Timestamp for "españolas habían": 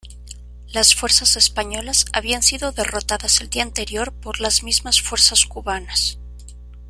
1.35-2.41